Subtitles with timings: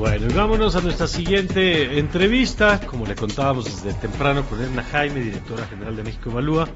[0.00, 5.20] Bueno, y vámonos a nuestra siguiente entrevista, como le contábamos desde temprano con Edna Jaime,
[5.20, 6.68] directora general de México Evalúa.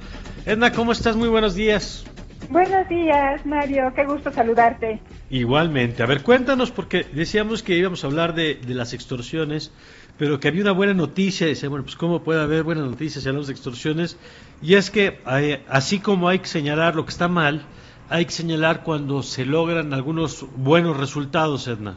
[0.45, 1.17] Edna, ¿cómo estás?
[1.17, 2.05] Muy buenos días.
[2.51, 3.91] Buenos días, Mario.
[3.97, 5.01] Qué gusto saludarte.
[5.31, 6.03] Igualmente.
[6.03, 9.72] A ver, cuéntanos, porque decíamos que íbamos a hablar de, de las extorsiones,
[10.19, 11.47] pero que había una buena noticia.
[11.47, 14.19] Decía, bueno, pues ¿cómo puede haber buenas noticias si hablamos de extorsiones?
[14.61, 17.62] Y es que, hay- así como hay que señalar lo que está mal,
[18.11, 21.97] hay que señalar cuando se logran algunos buenos resultados, Edna.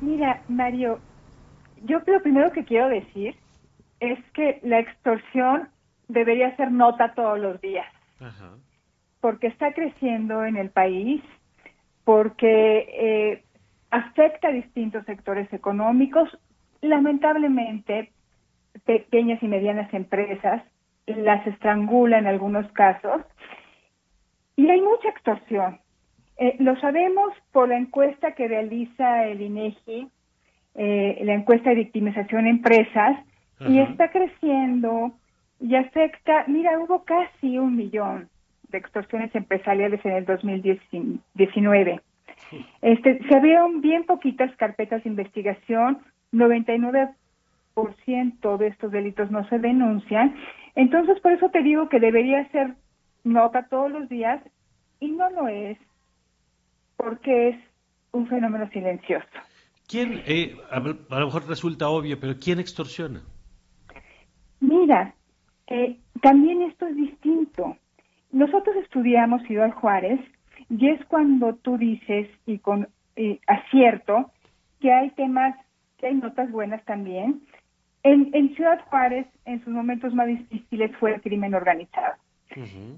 [0.00, 0.98] Mira, Mario,
[1.84, 3.34] yo lo primero que quiero decir
[4.00, 5.68] es que la extorsión
[6.08, 7.86] debería ser nota todos los días,
[8.18, 8.56] Ajá.
[9.20, 11.22] porque está creciendo en el país,
[12.04, 13.44] porque eh,
[13.90, 16.28] afecta a distintos sectores económicos,
[16.80, 18.12] lamentablemente
[18.84, 20.62] pequeñas y medianas empresas
[21.06, 23.22] las estrangula en algunos casos
[24.56, 25.80] y hay mucha extorsión.
[26.40, 30.08] Eh, lo sabemos por la encuesta que realiza el INEGI,
[30.74, 33.18] eh, la encuesta de victimización en empresas,
[33.68, 35.12] y está creciendo
[35.60, 38.30] y afecta, mira, hubo casi un millón
[38.70, 42.00] de extorsiones empresariales en el 2019.
[42.80, 45.98] Este, se abrieron bien poquitas carpetas de investigación,
[46.32, 50.34] 99% de estos delitos no se denuncian.
[50.74, 52.76] Entonces, por eso te digo que debería ser
[53.24, 54.42] nota todos los días
[55.00, 55.76] y no lo es
[57.00, 57.56] porque es
[58.12, 59.26] un fenómeno silencioso.
[59.88, 63.22] ¿Quién, eh, a, a lo mejor resulta obvio, pero quién extorsiona?
[64.60, 65.14] Mira,
[65.66, 67.76] eh, también esto es distinto.
[68.32, 70.20] Nosotros estudiamos Ciudad Juárez
[70.68, 74.30] y es cuando tú dices y con eh, acierto
[74.80, 75.56] que hay temas,
[75.98, 77.42] que hay notas buenas también.
[78.02, 82.14] En, en Ciudad Juárez, en sus momentos más difíciles, fue el crimen organizado.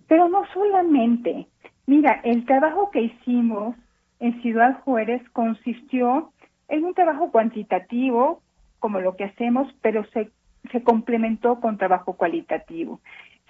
[0.09, 1.47] Pero no solamente.
[1.87, 3.77] Mira, el trabajo que hicimos
[4.23, 6.33] en Ciudad Juárez consistió
[6.69, 8.41] en un trabajo cuantitativo,
[8.79, 10.31] como lo que hacemos, pero se,
[10.71, 13.01] se complementó con trabajo cualitativo.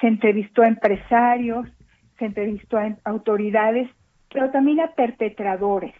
[0.01, 1.69] Se entrevistó a empresarios,
[2.19, 3.91] se entrevistó a autoridades,
[4.33, 5.95] pero también a perpetradores.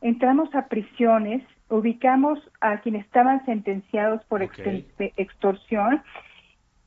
[0.00, 6.00] Entramos a prisiones, ubicamos a quienes estaban sentenciados por extorsión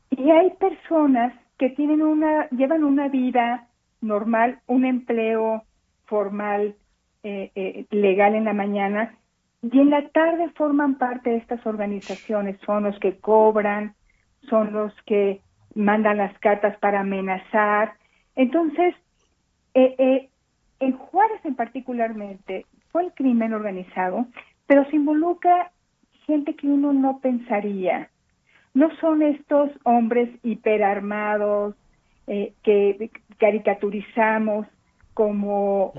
[0.09, 3.67] y hay personas que tienen una, llevan una vida
[3.99, 5.63] normal, un empleo
[6.05, 6.75] formal,
[7.25, 9.15] eh, eh, legal en la mañana,
[9.61, 13.95] y en la tarde forman parte de estas organizaciones, son los que cobran,
[14.49, 15.41] son los que
[15.73, 17.93] mandan las cartas para amenazar.
[18.35, 18.95] Entonces,
[19.73, 20.29] eh, eh,
[20.79, 24.27] en Juárez en particularmente fue el crimen organizado,
[24.67, 25.71] pero se involucra
[26.27, 28.09] gente que uno no pensaría
[28.75, 31.75] no son estos hombres hiperarmados
[32.27, 33.09] eh, que
[33.39, 34.67] caricaturizamos
[35.15, 35.93] como.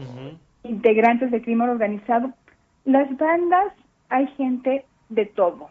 [0.69, 2.33] Integrantes del crimen organizado.
[2.85, 3.73] Las bandas
[4.09, 5.69] hay gente de todo.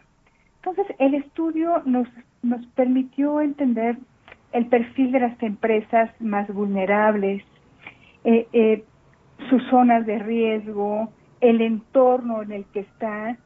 [0.56, 2.08] Entonces, el estudio nos,
[2.42, 3.98] nos permitió entender
[4.52, 7.42] el perfil de las empresas más vulnerables,
[8.24, 8.84] eh, eh,
[9.50, 13.36] sus zonas de riesgo, el entorno en el que está,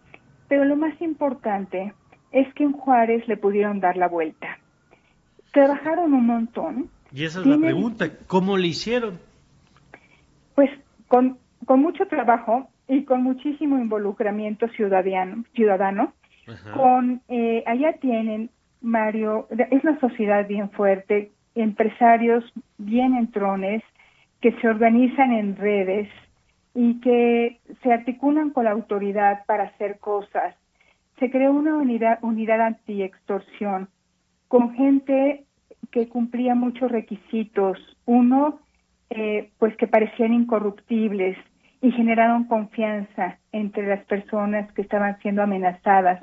[0.48, 1.92] pero lo más importante
[2.32, 4.58] es que en Juárez le pudieron dar la vuelta.
[5.52, 9.18] Trabajaron un montón, Y esa es la pregunta, ¿cómo le hicieron?
[10.60, 10.70] pues
[11.10, 16.12] con, con mucho trabajo y con muchísimo involucramiento ciudadano, ciudadano
[16.46, 16.72] Ajá.
[16.72, 18.48] con eh, allá tienen
[18.80, 22.44] Mario es una sociedad bien fuerte empresarios
[22.78, 23.82] bien entrones
[24.40, 26.08] que se organizan en redes
[26.74, 30.54] y que se articulan con la autoridad para hacer cosas
[31.18, 33.88] se creó una unidad unidad antiextorsión
[34.46, 35.44] con gente
[35.90, 38.60] que cumplía muchos requisitos uno
[39.10, 41.36] eh, pues que parecían incorruptibles
[41.82, 46.22] y generaron confianza entre las personas que estaban siendo amenazadas.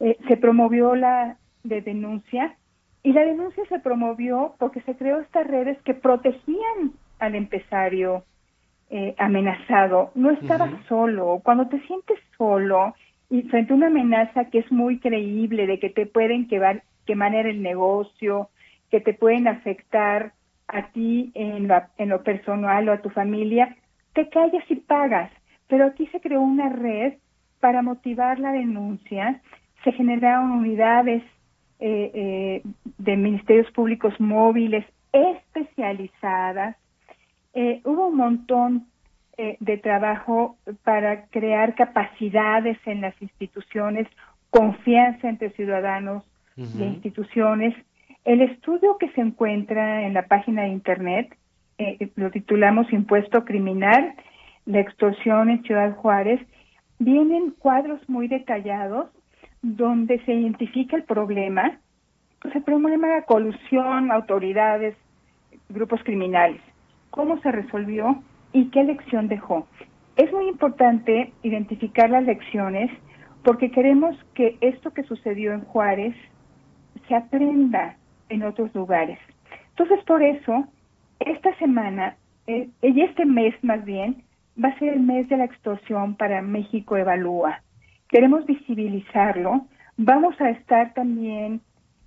[0.00, 2.56] Eh, se promovió la de denuncia
[3.02, 8.24] y la denuncia se promovió porque se creó estas redes que protegían al empresario
[8.90, 10.10] eh, amenazado.
[10.14, 11.40] No estaba solo.
[11.42, 12.94] Cuando te sientes solo
[13.30, 17.34] y frente a una amenaza que es muy creíble de que te pueden quemar, quemar
[17.34, 18.50] el negocio,
[18.90, 20.32] que te pueden afectar
[20.68, 23.76] a ti en, la, en lo personal o a tu familia,
[24.14, 25.30] te callas y pagas.
[25.66, 27.14] Pero aquí se creó una red
[27.60, 29.40] para motivar la denuncia,
[29.84, 31.22] se generaron unidades
[31.80, 32.62] eh, eh,
[32.98, 36.76] de ministerios públicos móviles especializadas,
[37.54, 38.86] eh, hubo un montón
[39.36, 44.06] eh, de trabajo para crear capacidades en las instituciones,
[44.50, 46.24] confianza entre ciudadanos
[46.56, 46.78] Ujú.
[46.78, 47.74] de instituciones.
[48.28, 51.34] El estudio que se encuentra en la página de Internet,
[51.78, 54.16] eh, lo titulamos Impuesto Criminal,
[54.66, 56.38] la extorsión en Ciudad Juárez,
[56.98, 59.08] vienen cuadros muy detallados
[59.62, 61.78] donde se identifica el problema,
[62.42, 64.94] pues el problema de colusión, autoridades,
[65.70, 66.60] grupos criminales,
[67.08, 68.22] cómo se resolvió
[68.52, 69.66] y qué lección dejó.
[70.16, 72.90] Es muy importante identificar las lecciones
[73.42, 76.14] porque queremos que esto que sucedió en Juárez
[77.08, 77.96] se aprenda
[78.28, 79.18] en otros lugares.
[79.70, 80.66] Entonces, por eso,
[81.20, 82.16] esta semana,
[82.46, 84.22] eh, y este mes más bien,
[84.62, 87.62] va a ser el mes de la extorsión para México Evalúa.
[88.08, 89.66] Queremos visibilizarlo.
[89.96, 91.60] Vamos a estar también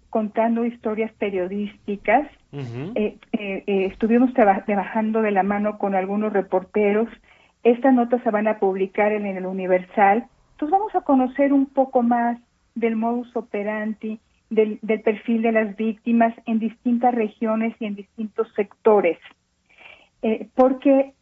[0.10, 2.28] contando historias periodísticas.
[2.52, 7.08] Eh, eh, estuvimos trabajando de la mano con algunos reporteros.
[7.64, 10.26] Estas notas se van a publicar en el Universal.
[10.52, 12.38] Entonces vamos a conocer un poco más
[12.76, 14.20] del modus operandi,
[14.52, 19.18] del, perfil de las víctimas en distintas regiones y en distintos sectores.
[20.22, 21.14] Eh, porque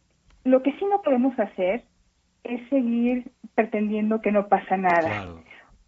[0.44, 1.84] lo que sí no podemos hacer
[2.42, 5.28] es seguir pretendiendo que no pasa nada.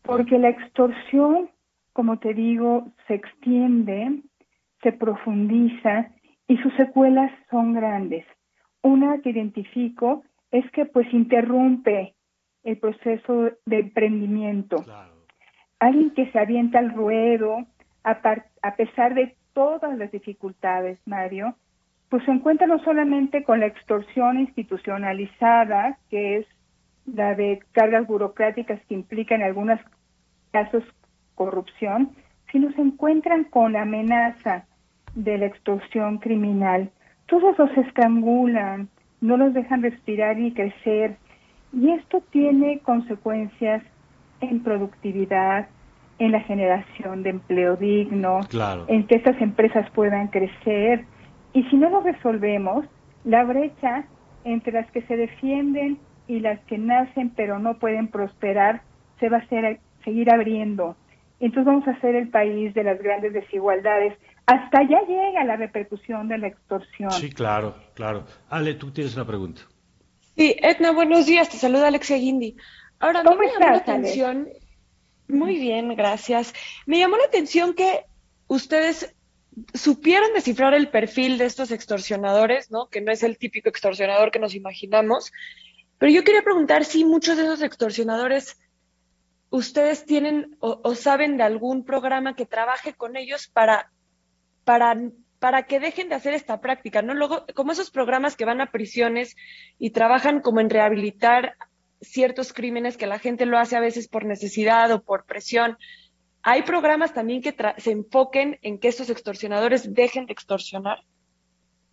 [0.03, 1.51] Porque la extorsión,
[1.93, 4.23] como te digo, se extiende,
[4.83, 6.11] se profundiza
[6.47, 8.25] y sus secuelas son grandes.
[8.83, 12.15] Una que identifico es que pues interrumpe
[12.63, 14.85] el proceso de emprendimiento
[15.83, 17.67] alguien que se avienta al ruedo,
[18.05, 21.57] a, pesar de todas las dificultades, Mario,
[22.09, 26.47] pues se encuentra no solamente con la extorsión institucionalizada, que es
[27.05, 29.81] la de cargas burocráticas que implican en algunos
[30.53, 30.85] casos
[31.35, 32.13] corrupción,
[32.53, 34.67] sino se encuentran con la amenaza
[35.17, 36.91] de la extorsión criminal.
[37.27, 38.89] Todos los estrangulan,
[39.21, 41.17] no los dejan respirar y crecer,
[41.73, 43.83] y esto tiene consecuencias
[44.47, 45.69] en productividad,
[46.19, 48.41] en la generación de empleo digno,
[48.89, 51.05] en que estas empresas puedan crecer.
[51.53, 52.87] Y si no lo resolvemos,
[53.25, 54.05] la brecha
[54.45, 58.83] entre las que se defienden y las que nacen pero no pueden prosperar
[59.21, 60.97] se va a hacer, seguir abriendo.
[61.41, 64.15] Entonces vamos a ser el país de las grandes desigualdades.
[64.47, 67.11] Hasta allá llega la repercusión de la extorsión.
[67.11, 68.25] Sí, claro, claro.
[68.49, 69.63] Ale, tú tienes una pregunta.
[70.37, 71.49] Sí, Edna, buenos días.
[71.49, 72.57] Te saluda Alexia Guindi.
[73.03, 74.49] Ahora, ¿Cómo me llamó la atención.
[75.27, 76.55] Muy bien, gracias.
[76.87, 78.05] Me llamó la atención que
[78.47, 79.13] ustedes
[79.75, 82.89] supieron descifrar el perfil de estos extorsionadores, ¿no?
[82.89, 85.33] Que no es el típico extorsionador que nos imaginamos.
[85.99, 88.61] Pero yo quería preguntar si muchos de esos extorsionadores
[89.51, 93.91] ustedes tienen o, saben de algún programa que trabaje con ellos para,
[94.63, 94.97] para,
[95.41, 97.15] para que dejen de hacer esta práctica, ¿no?
[97.15, 99.35] Luego, como esos programas que van a prisiones
[99.77, 101.57] y trabajan como en rehabilitar
[102.03, 105.79] ciertos crímenes que la gente lo hace a veces por necesidad o por presión.
[106.43, 110.99] ¿Hay programas también que se enfoquen en que estos extorsionadores dejen de extorsionar?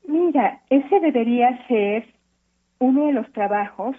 [0.07, 2.07] Mira, ese debería ser
[2.79, 3.95] uno de los trabajos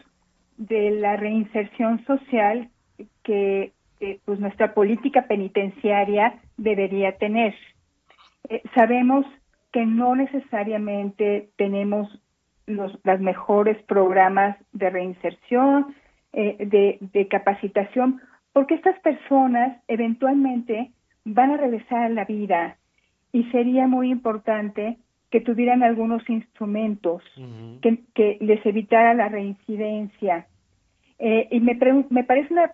[0.56, 2.68] de la reinserción social
[3.22, 3.72] que
[4.24, 7.54] pues nuestra política penitenciaria debería tener.
[8.48, 9.26] Eh, sabemos
[9.72, 12.08] que no necesariamente tenemos
[12.76, 15.94] los los mejores programas de reinserción,
[16.32, 18.20] eh, de, capacitación,
[18.52, 20.92] porque estas personas eventualmente
[21.24, 22.76] van a regresar a la vida
[23.32, 24.98] y sería muy importante
[25.30, 27.22] que tuvieran algunos instrumentos
[27.82, 30.46] que, les evitara la reincidencia.
[31.18, 31.78] Eh, y me,
[32.10, 32.72] me parece una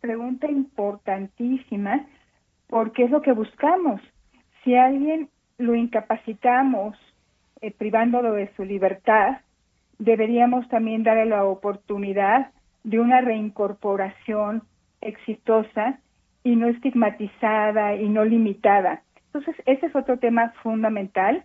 [0.00, 2.06] pregunta importantísima
[2.68, 4.00] porque es lo que buscamos.
[4.62, 6.96] Si a alguien lo incapacitamos
[7.60, 9.38] eh, privándolo de su libertad,
[9.98, 12.52] deberíamos también darle la oportunidad
[12.84, 14.62] de una reincorporación
[15.00, 16.00] exitosa
[16.42, 19.02] y no estigmatizada y no limitada.
[19.26, 21.44] Entonces, ese es otro tema fundamental.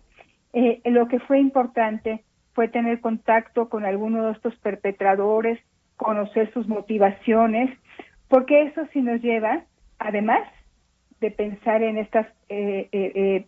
[0.52, 5.60] Eh, lo que fue importante fue tener contacto con alguno de estos perpetradores,
[5.96, 7.70] conocer sus motivaciones,
[8.28, 9.64] porque eso sí nos lleva,
[9.98, 10.48] además
[11.20, 13.46] de pensar en estos eh, eh,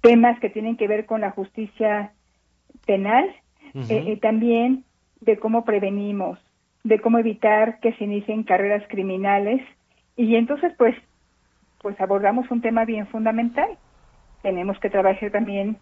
[0.00, 2.12] temas que tienen que ver con la justicia
[2.86, 3.24] penal,
[4.20, 4.84] también
[5.20, 6.38] de cómo prevenimos,
[6.84, 9.60] de cómo evitar que se inicien carreras criminales
[10.16, 10.94] y entonces pues
[11.82, 13.78] pues abordamos un tema bien fundamental.
[14.42, 15.78] Tenemos que trabajar también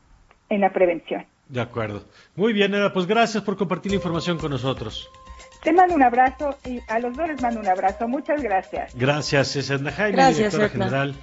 [0.49, 1.27] en la prevención.
[1.49, 2.05] De acuerdo.
[2.37, 5.11] Muy bien, Eda, pues gracias por compartir la información con nosotros.
[5.63, 8.07] Te mando un abrazo y a los dos les mando un abrazo.
[8.07, 8.95] Muchas gracias.
[8.95, 11.15] Gracias, Edna Jaime, directora general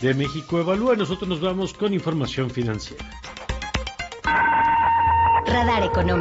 [0.00, 0.96] de México Evalúa.
[0.96, 3.04] Nosotros nos vamos con información financiera.
[5.46, 6.04] Radar Económico.